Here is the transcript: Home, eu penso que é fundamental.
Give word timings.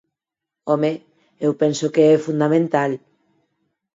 Home, 0.71 0.91
eu 1.45 1.51
penso 1.61 1.85
que 1.93 2.03
é 2.13 2.23
fundamental. 2.27 2.91